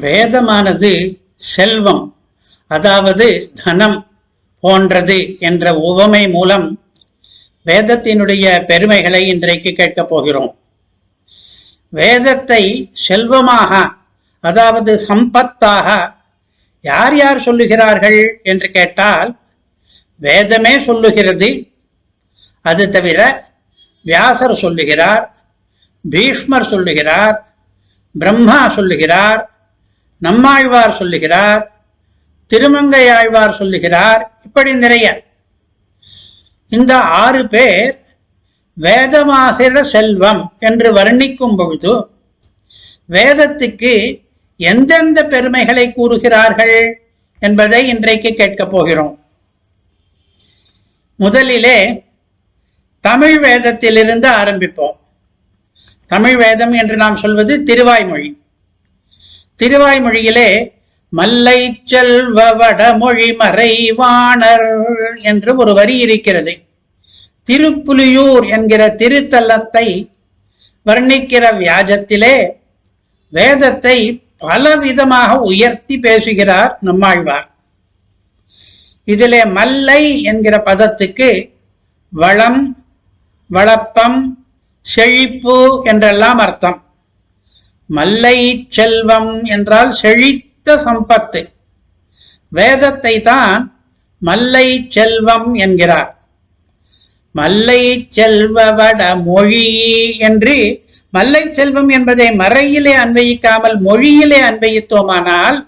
[0.00, 0.90] வேதமானது
[1.54, 2.04] செல்வம்
[2.70, 3.26] அதாவது
[3.64, 3.98] தனம்
[4.62, 6.66] போன்றது என்ற உவமை மூலம்
[7.66, 10.50] வேதத்தினுடைய பெருமைகளை இன்றைக்கு கேட்கப் போகிறோம்.
[11.92, 12.62] வேதத்தை
[13.06, 13.72] செல்வமாக
[14.44, 15.88] அதாவது சம்பத்தாக
[16.84, 19.30] யார் யார் சொல்லுகிறார்கள் என்று கேட்டால்
[20.20, 21.48] வேதமே சொல்லுகிறது.
[22.64, 23.20] அது தவிர
[24.06, 25.24] வியாசர் சொல்லுகிறார்
[26.04, 27.36] பீஷ்மர் சொல்லுகிறார்
[28.14, 29.40] பிரம்மா சொல்லுகிறார்
[30.18, 31.72] நம்மாழ்வார் சொல்லுகிறார்
[32.46, 35.22] திருமங்கை ஆழ்வார் சொல்லுகிறார் இப்படி நிறைய.
[36.68, 37.98] இந்த ஆறு பேர்
[38.80, 42.06] வேதமாகிற செல்வம் என்று வர்ணிக்கும் பொழுது
[43.08, 44.24] வேதத்துக்கு
[44.56, 47.02] எந்தெந்த பெருமைகளை கூறுகிறார்கள்
[47.38, 49.24] என்பதை இன்றைக்கு கேட்கப் போகிறோம்.
[51.16, 52.04] முதலிலே
[53.00, 54.96] தமிழ் வேதத்திலிருந்து ஆரம்பிப்போம்.
[56.06, 58.36] தமிழ் வேதம் என்று நாம் சொல்வது திருவாய்மொழி.
[59.60, 60.72] திருவாய்மொழியிலே
[61.08, 64.70] மல்லை செல்வ வடமொழி மறைவாணர்
[65.22, 66.54] என்று ஒரு வரி இருக்கிறது.
[67.48, 69.86] திருப்புலியூர் என்கிற திருத்தலத்தை
[70.86, 72.34] வர்ணிக்கிற வியாஜத்திலே
[73.28, 77.50] வேதத்தை பலவிதமாக உயர்த்தி பேசுகிறார் நம்மாழ்வார்.
[79.04, 81.50] இதிலே மல்லை என்கிற பதத்துக்கு
[82.12, 82.62] வளம்
[83.50, 84.20] வளப்பம்
[84.80, 86.78] செழிப்பு என்றெல்லாம் அர்த்தம்.
[87.90, 91.42] மல்லை செல்வம் என்றால் செழித்த சம்பத்து.
[92.48, 93.82] வேதத்தை தான்
[94.18, 96.10] மல்லை செல்வம் என்கிறார்.
[97.32, 99.70] மல்லை செல்வவட மொழி
[100.18, 100.56] என்று
[101.10, 105.58] மல்லை செல்வம் என்பதை மறையிலே அன்வயிக்காமல் மொழியிலே அன்வயித்தோமானால்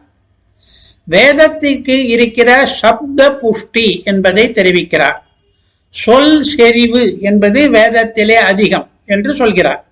[1.05, 5.19] வேதத்திற்கு இருக்கிற சப்த புஷ்டி என்பதை தெரிவிக்கிறார்.
[5.95, 9.90] சொல் செறிவு என்பது வேதத்திலே அதிகம் என்று சொல்கிறார்.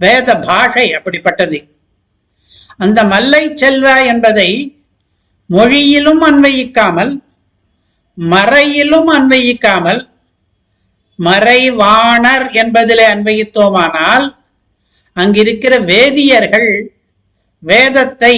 [0.00, 1.58] வேத பாஷை அப்படிப்பட்டது.
[2.78, 4.50] அந்த மல்லை செல்வா என்பதை
[5.50, 7.12] மொழியிலும் அன்வயிக்காமல்
[8.18, 10.02] மறையிலும் அன்வயிக்காமல்
[11.18, 14.26] மறைவாணர் என்பதிலே அன்வயித்தோமானால்
[15.16, 16.70] அங்கிருக்கிற வேதியர்கள்
[17.62, 18.34] வேதத்தை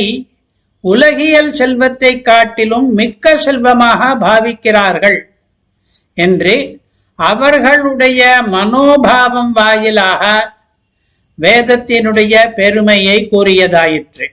[0.85, 5.19] உலகியல் செல்வத்தை காட்டிலும் மிக்க செல்வமாக பாவிக்கிறார்கள்
[6.19, 6.55] என்று
[7.19, 10.23] அவர்களுடைய மனோபாவம் வாயிலாக
[11.39, 14.27] வேதத்தினுடைய பெருமையை கூறியதாயிற்று.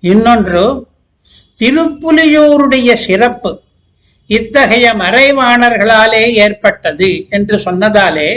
[0.00, 0.64] இன்னொன்று
[1.60, 3.62] திருப்புலியூருடைய சிறப்பு
[4.26, 8.30] இத்தகைய மறைவாணர்களாலே ஏற்பட்டது என்று சொன்னதாலே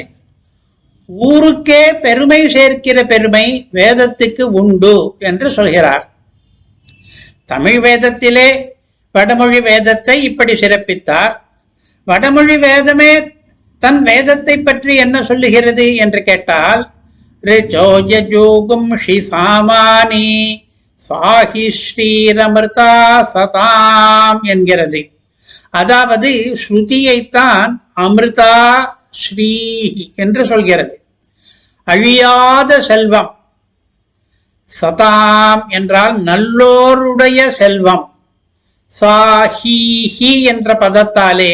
[1.06, 6.06] ஊருக்கே பெருமை சேர்க்கிற பெருமை வேதத்துக்கு உண்டு என்று சொல்கிறார்.
[7.46, 8.50] தமிழ் வேதத்திலே
[9.12, 11.34] வடமொழி வேதத்தை இப்படி சிறப்பித்தார்.
[12.04, 13.12] வடமொழி வேதமே
[13.84, 16.84] தன் வேதத்தை பற்றி என்ன சொல்லுகிறது என்று கேட்டால்
[17.44, 20.28] ரிஜோஜூகும் ஷி சாமானி
[21.02, 22.92] சாஹி ஸ்ரீரமிருதா
[23.34, 25.02] சதாம் என்கிறது
[25.72, 26.30] அதாவது
[26.62, 28.54] ஸ்ருதியைத்தான் அமிர்தா
[29.20, 29.52] ஸ்ரீ
[30.16, 30.96] என்று சொல்கிறது
[31.88, 33.32] அழியாத செல்வம்
[34.72, 38.06] சதாம் என்றால் நல்லோருடைய செல்வம்
[38.92, 41.54] சாஹிஹி என்ற பதத்தாலே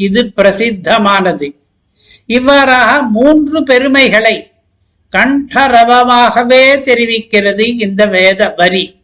[0.00, 1.48] இது பிரசித்தமானது
[2.28, 4.36] இவ்வாறாக மூன்று பெருமைகளை
[5.14, 9.02] கண்டரவமாகவே தெரிவிக்கிறது இந்த வேத வரி.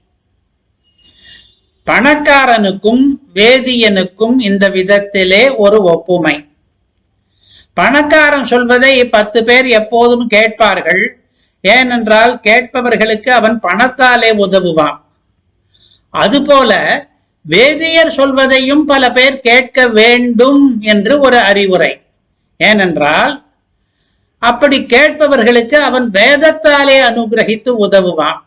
[1.86, 3.04] பணக்காரனுக்கும்
[3.34, 6.48] வேதியனுக்கும் இந்த விதத்திலே ஒரு ஒப்புமை.
[7.74, 11.18] பணக்காரன் சொல்வதை பத்து பேர் எப்போதும் கேட்பார்கள்.
[11.60, 15.04] ஏனென்றால் கேட்பவர்களுக்கு அவன் பணத்தாலே உதவுவான்.
[16.10, 16.72] அதுபோல
[17.42, 22.00] வேதியர் சொல்வதையும் பல பேர் கேட்க வேண்டும் என்று ஒரு அறிவுரை.
[22.56, 23.49] ஏனென்றால்
[24.40, 28.42] அப்படி கேட்பவர்களுக்கு அவன் வேதத்தாலே அனுகிரகித்து உதவுவான்.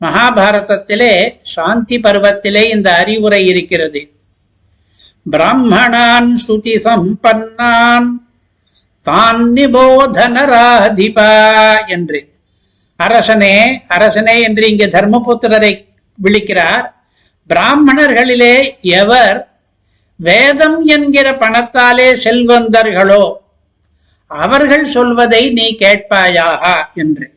[0.00, 4.12] மகாபாரதத்திலே சாந்தி பருவத்திலே இந்த அறிவுரை இருக்கிறது.
[5.30, 8.08] பிராமணான் ஸ்ருதி சம்பன்னான்
[9.02, 11.30] தான் நிபோதனராதிபா
[11.86, 12.28] என்று.
[12.96, 15.86] அரசனே அரசனே என்று இங்கே தர்மபுத்திரரை
[16.22, 16.86] விழிக்கிறார்.
[17.48, 19.48] பிராமணர்களிலே எவர்
[20.16, 23.39] வேதம் என்கிற பணத்தாலே செல்வந்தர்களோ
[24.30, 27.34] அவர்கள் சொல்வதை நீ கேட்பாயாக என்று.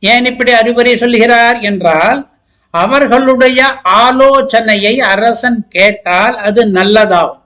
[0.00, 2.28] ஏன் இப்படி அறிவுரை சொல்கிறார் என்றால்
[2.70, 7.40] அவர்களுடைய ஆலோசனையை அரசன் கேட்டால் அது நல்லதாகும்.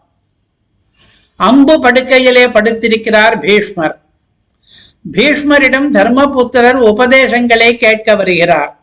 [1.37, 4.01] அம்பு படுக்கையிலே படுத்திருக்கிறார் பீஷ்மர்.
[5.13, 8.79] பீஷ்மரிடம் தர்மபுத்திரர் உபதேசங்களை கேட்க வருகிறார்.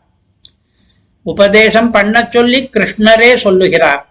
[1.22, 4.08] உபதேசம் பண்ண சொல்லி கிருஷ்ணரே சொல்லுகிறார்.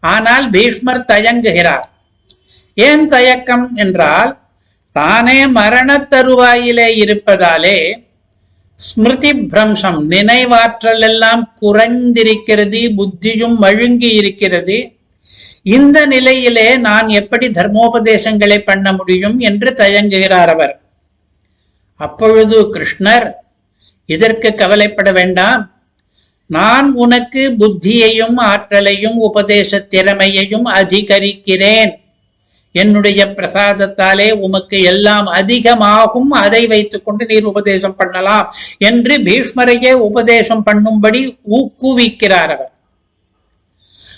[0.00, 1.86] ஆனால் பீஷ்மர் தயங்குகிறார்.
[2.74, 4.38] ஏன் தயக்கம் என்றால்
[4.96, 7.78] தானே மரண தருவாயிலே இருப்பதாலே
[8.80, 14.76] ஸ்மிருதி பிரம்சம் நினைவாற்றல் எல்லாம் குறைந்திருக்கிறது புத்தியும் மழுங்கி இருக்கிறது.
[15.62, 20.74] இந்த நிலையிலே நான் எப்படி தர்மோபதேசங்களை பண்ண முடியும் என்று தயங்குகிறார் அவர்.
[22.00, 23.26] அப்பொழுது கிருஷ்ணர்
[24.06, 25.62] இதற்கு கவலைப்பட வேண்டாம்.
[26.46, 31.92] நான் உனக்கு புத்தியையும் ஆற்றலையும் உபதேச திறமையையும் அதிகரிக்கிறேன்.
[32.82, 38.46] என்னுடைய பிரசாதத்தாலே உமக்கு எல்லாம் அதிகமாகும் அதை வைத்துக்கொண்டு நீர் உபதேசம் பண்ணலாம்
[38.78, 41.22] என்று பீஷ்மரையே உபதேசம் பண்ணும்படி
[41.58, 42.72] ஊக்குவிக்கிறார் அவர்.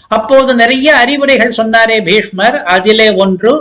[0.08, 2.56] அப்போது நிறைய அறிவுரைகள் சொன்னாரே பீஷ்மர்.
[2.76, 3.54] அதிலே ஒன்று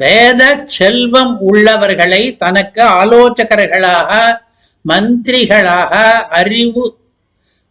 [0.00, 0.42] வேத
[0.78, 4.10] செல்வம் உள்ளவர்களை தனக்கு ஆலோசகர்களாக
[4.84, 5.94] மந்திரிகளாக
[6.40, 6.84] அறிவு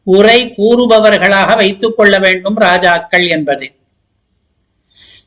[0.08, 3.66] உரை கூறுபவர்களாக வைத்துக் கொள்ள வேண்டும் ராஜாக்கள் என்பது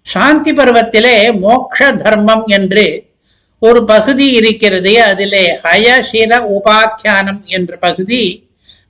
[0.06, 2.86] சாந்தி பருவத்திலே மோக்ஷ தர்மம் என்று
[3.58, 8.22] ஒரு பகுதி இருக்கிறது அதிலே ஹயசிர உபாக்கியானம் என்ற பகுதி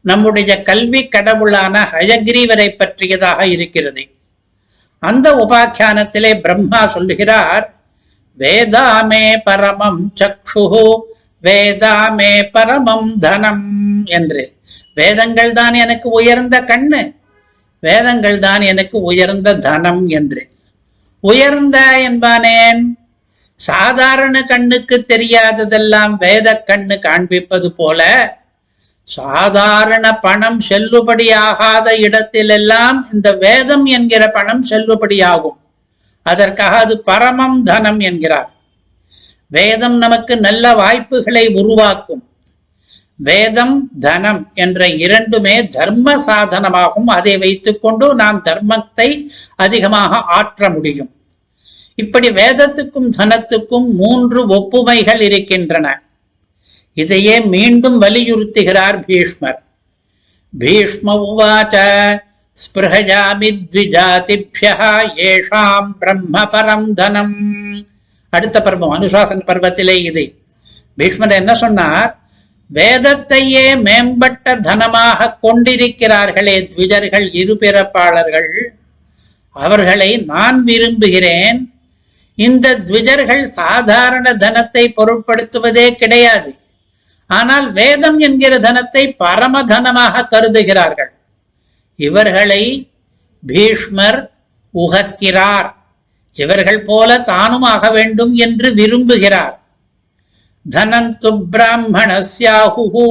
[0.01, 4.03] நம்முடைய கல்வி கடவுளான ஹயகிரீவரை பற்றியதாக இருக்கிறது.
[4.99, 7.67] அந்த உபாக்கியானத்திலே பிரம்மா சொல்லுகிறார்
[8.39, 10.65] வேதாமே பரமம் சக்ஷு
[11.45, 14.45] வேதாமே பரமம் தனம் என்று.
[14.95, 17.03] வேதங்கள் தான் எனக்கு உயர்ந்த கண்ணு
[17.83, 20.43] வேதங்கள் தான் எனக்கு உயர்ந்த தனம் என்று.
[21.21, 21.79] உயர்ந்த
[22.11, 22.83] என்பானேன்.
[23.57, 28.03] சாதாரண கண்ணுக்கு தெரியாததெல்லாம் வேத கண்ணு காண்பிப்பது போல
[29.05, 35.59] சாதாரண பணம் செல்லுபடியாகாத இடத்திலெல்லாம் இந்த வேதம் என்கிற பணம் செல்லுபடியாகும்.
[36.23, 38.51] அதற்காக அது பரமம் தனம் என்கிறார்.
[39.47, 42.30] வேதம் நமக்கு நல்ல வாய்ப்புகளை உருவாக்கும்.
[43.23, 49.09] வேதம் தனம் என்ற இரண்டுமே தர்ம சாதனமாகும் அதை வைத்துக்கொண்டு நாம் தர்மத்தை
[49.57, 51.11] அதிகமாக ஆற்ற முடியும்.
[51.95, 55.87] இப்படி வேதத்துக்கும் தனத்துக்கும் மூன்று ஒப்புமைகள் இருக்கின்றன.
[56.97, 59.61] இதையே மீண்டும் வலியுறுத்துகிறார் பீஷ்மர்.
[60.53, 61.77] பீஷ்ம உவாச்ச
[62.59, 64.71] ஸ்பிருஹயாமி த்விஜாதிபிய
[65.27, 67.37] ஏஷாம் பிரம்ம பரம் தனம்
[68.33, 70.25] அடுத்த பருவம் அனுசாசன பருவத்திலே இது
[70.99, 72.11] பீஷ்மர் என்ன சொன்னார்
[72.71, 78.51] வேதத்தையே மேம்பட்ட தனமாக கொண்டிருக்கிறார்களே த்விஜர்கள் இருபிறப்பாளர்கள்
[79.57, 81.59] அவர்களை நான் விரும்புகிறேன்.
[82.39, 86.51] இந்த த்விஜர்கள் சாதாரண தனத்தை பொருட்படுத்துவதே கிடையாது.
[87.27, 91.13] ஆனால் வேதம் என்கிற தனத்தை பரமதனமாக கருதுகிறார்கள்.
[91.99, 92.63] இவர்களை
[93.43, 94.21] பீஷ்மர்
[94.75, 95.69] உகக்கிறார்.
[96.39, 99.60] இவர்கள் போல தானும் ஆக வேண்டும் என்று விரும்புகிறார்.
[100.67, 103.07] धनन्तु பிராமணஸ்யாஹு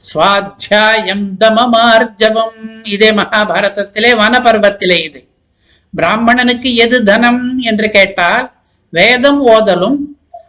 [0.00, 5.20] சுவாத்தியாயம் தமமார்ஜவம் இதே மகாபாரதத்திலே வனபர்வத்திலே இது.
[5.94, 8.52] பிராமணனுக்கு எது தனம் என்று கேட்டால்
[8.88, 9.98] வேதம் ஓதலும்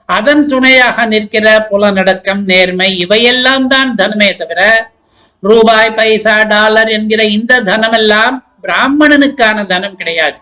[0.06, 4.92] அதன் துணையாக நிற்கிற புலநடக்கம் நேர்மை இவையெல்லாம் தான் தனமே தவிர
[5.40, 10.38] ரூபாய் பைசா டாலர் என்கிற இந்த தனமெல்லாம் பிராமணனுக்கான தனம் கிடையாது.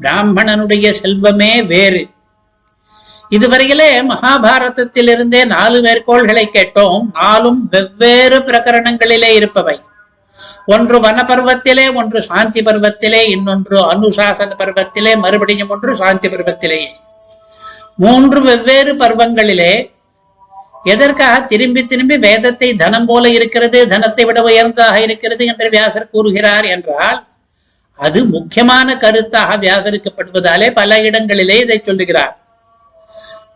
[0.00, 2.02] பிராமணனுடைய செல்வமே வேறு.
[3.30, 7.02] இதுவரையிலே மகாபாரதத்திலிருந்தே நாலு மேற்கோள்களை கேட்டோம்.
[7.12, 9.80] நாலும் வெவ்வேறு பிரகரணங்களிலே இருப்பவை.
[10.66, 16.90] ஒன்று வனபர்வத்திலே ஒன்று சாந்தி பருவத்திலே இன்னொன்று அனுசாசன பருவத்திலே மறுபடியும் ஒன்று சாந்தி பருவத்திலேயே
[17.96, 19.72] மூன்று வெவ்வேறு பருவங்களிலே
[20.84, 27.26] எதற்காக திரும்பி திரும்பி வேதத்தை தனம் போல இருக்கிறது தனத்தை விட உயர்ந்ததாக இருக்கிறது என்று வியாசர் கூறுகிறார் என்றால்
[27.94, 32.39] அது முக்கியமான கருத்தாக வியாசரிக்கப்படுவதாலே பல இடங்களிலே இதை சொல்லுகிறார்.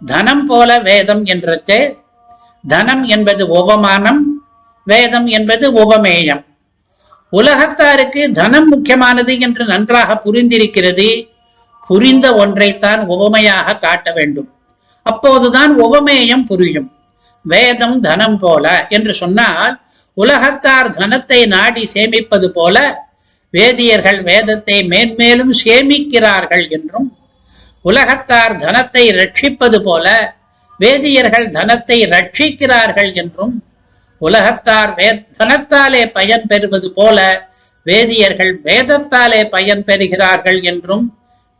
[0.01, 1.79] தனம் போல வேதம் என்றது
[2.67, 4.23] தனம் என்பது உபமானம்
[4.87, 6.43] வேதம் என்பது உபமேயம்.
[7.33, 11.09] உலகத்தாருக்கு தனம் முக்கியமானது என்று நன்றாக புரிந்திருக்கிறது.
[11.87, 14.49] புரிந்த ஒன்றைத்தான் உவமையாக காட்ட வேண்டும்.
[15.03, 16.89] அப்போதுதான் உவமேயம் புரியும்.
[17.43, 19.81] வேதம் தனம் போல என்று சொன்னால்
[20.17, 22.77] உலகத்தார் தனத்தை நாடி சேமிப்பது போல
[23.51, 27.09] வேதியர்கள் வேதத்தை மேன்மேலும் சேமிக்கிறார்கள் என்றும்
[27.85, 30.07] உலகத்தார் தனத்தை ரட்சிப்பது போல
[30.81, 33.55] வேதியர்கள் தனத்தை ரட்சிக்கிறார்கள் என்றும்
[34.21, 37.19] உலகத்தார் வே தனத்தாலே பயன் பெறுவது போல
[37.87, 41.07] வேதியர்கள் வேதத்தாலே பயன் பெறுகிறார்கள் என்றும்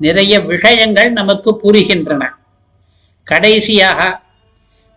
[0.01, 2.23] நிறைய விஷயங்கள் நமக்கு புரிகின்றன.
[3.27, 4.01] கடைசியாக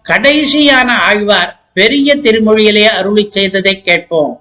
[0.05, 4.34] கடைசியான ஆழ்வார் பெரிய திருமொழியிலே அருளி செய்ததை கேட்போம்.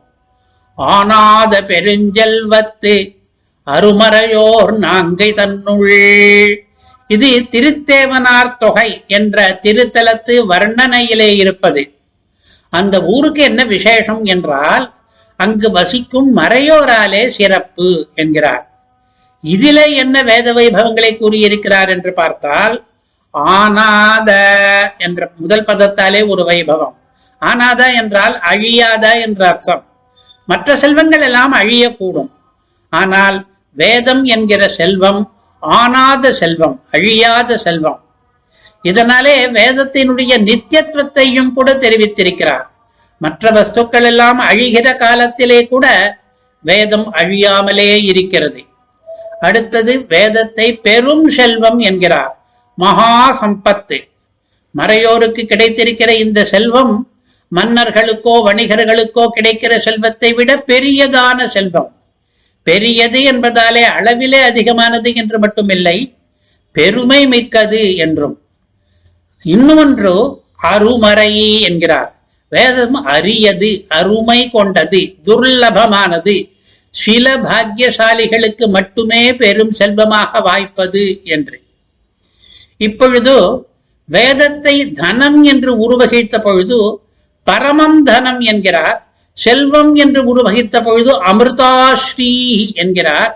[0.79, 2.95] ஆனாத பெருஞ்செல்வத்து
[3.67, 5.87] அருமறையோர் நாங்கை தன்னுள்
[7.09, 11.99] இது திருத்தேவனார் தொகை என்ற திருத்தலத்து வர்ணனையிலே இருப்பது.
[12.71, 14.95] அந்த ஊருக்கு என்ன விசேஷம் என்றால்
[15.37, 18.65] அங்கு வசிக்கும் மறையோராலே சிறப்பு என்கிறார்.
[19.41, 22.85] இதிலே என்ன வேத வைபவங்களை கூறியிருக்கிறார் என்று பார்த்தால்
[23.31, 24.31] ஆனாத
[24.99, 26.95] என்ற முதல் பதத்தாலே ஒரு வைபவம்.
[27.43, 29.85] ஆனாதா என்றால் அழியாதா என்ற அர்த்தம்.
[30.45, 32.31] மற்ற செல்வங்கள் எல்லாம் அழியக்கூடும்.
[32.89, 35.21] ஆனால் வேதம் என்கிற செல்வம்
[35.63, 38.05] ஆனாத செல்வம் அழியாத செல்வம்.
[38.83, 42.67] இதனாலே வேதத்தினுடைய நித்தியத்துவத்தையும் கூட தெரிவித்திருக்கிறார்.
[43.19, 46.17] மற்ற வஸ்துக்கள் எல்லாம் அழிகிற காலத்திலே கூட
[46.61, 48.65] வேதம் அழியாமலே இருக்கிறது.
[49.41, 52.39] அடுத்தது வேதத்தை பெரும் செல்வம் என்கிறார்.
[52.75, 54.09] மகா சம்பத்து.
[54.79, 57.11] மறையோருக்கு கிடைத்திருக்கிற இந்த செல்வம்
[57.55, 61.96] மன்னர்களுக்கோ வணிகர்களுக்கோ கிடைக்கிற செல்வத்தை விட பெரியதான செல்வம்.
[62.67, 65.99] பெரியது என்பதாலே அளவிலே அதிகமானது என்று மட்டுமில்லை
[66.73, 68.37] பெருமை மிக்கது என்றும்.
[69.43, 70.15] இன்னொன்று
[70.63, 72.11] அருமறை என்கிறார்.
[72.49, 76.35] வேதம் அரியது அருமை கொண்டது துர்லபமானது
[76.91, 81.59] சில பாக்கியசாலிகளுக்கு மட்டுமே பெரும் செல்வமாக வாய்ப்பது என்று.
[82.77, 83.67] இப்பொழுது
[84.05, 87.01] வேதத்தை தனம் என்று உருவகித்த பொழுது
[87.47, 88.99] பரமம் தனம் என்கிறார்.
[89.39, 92.33] செல்வம் என்று உருவகித்த பொழுது அமிர்தாஸ்ரீ
[92.75, 93.33] என்கிறார்.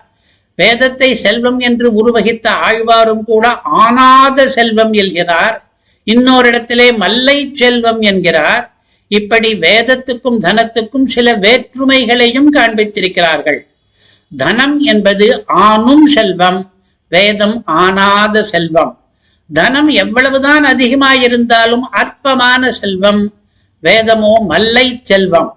[0.54, 5.56] வேதத்தை செல்வம் என்று உருவகித்த ஆழ்வாரும் கூட ஆனாத செல்வம் என்கிறார்.
[6.04, 8.64] இன்னொரு இடத்திலே மல்லை செல்வம் என்கிறார்.
[9.08, 13.60] இப்படி வேதத்துக்கும் தனத்துக்கும் சில வேற்றுமைகளையும் காண்பித்திருக்கிறார்கள்.
[14.36, 16.72] தனம் என்பது ஆணும் செல்வம்
[17.08, 18.92] வேதம் ஆனாத செல்வம்.
[19.50, 23.22] தனம் எவ்வளவுதான் அதிகமாயிருந்தாலும் அற்பமான செல்வம்
[23.82, 25.50] வேதமோ மல்லை செல்வம்.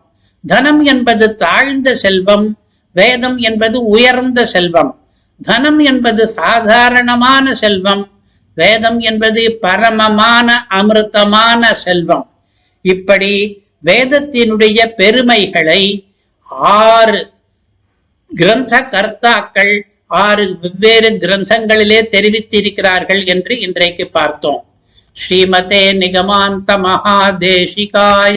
[0.46, 2.60] தனம் என்பது தாழ்ந்த செல்வம்
[2.92, 5.04] வேதம் என்பது உயர்ந்த செல்வம்.
[5.42, 8.12] தனம் என்பது சாதாரணமான செல்வம்
[8.54, 12.32] வேதம் என்பது பரமமான அமிர்தமான செல்வம்.
[12.82, 16.08] இப்படி வேதத்தினுடைய பெருமைகளை
[16.44, 17.32] ஆறு
[18.36, 24.66] கிரந்த கர்த்தாக்கள் ஆறு வெவ்வேறு கிரந்தங்களிலே தெரிவித்திருக்கிறார்கள் என்று இன்றைக்கு பார்த்தோம்.
[25.18, 28.32] ஸ்ரீமதே நிகமாந்த மகாதேசிகாய்